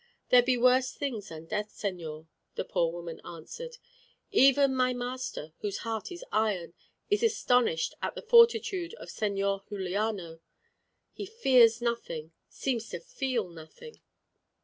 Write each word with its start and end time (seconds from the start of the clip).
"There 0.29 0.41
be 0.41 0.57
worse 0.57 0.93
things 0.95 1.29
than 1.29 1.45
death, 1.45 1.69
señor," 1.77 2.25
the 2.55 2.65
poor 2.65 2.91
woman 2.91 3.21
answered. 3.23 3.77
"Even 4.31 4.73
my 4.75 4.93
master, 4.93 5.53
whose 5.59 5.77
heart 5.85 6.11
is 6.11 6.25
iron, 6.31 6.73
is 7.11 7.21
astonished 7.21 7.93
at 8.01 8.15
the 8.15 8.23
fortitude 8.23 8.95
of 8.95 9.09
Señor 9.09 9.69
Juliano. 9.69 10.39
He 11.13 11.27
fears 11.27 11.83
nothing 11.83 12.31
seems 12.49 12.89
to 12.89 12.99
feel 12.99 13.47
nothing. 13.49 14.01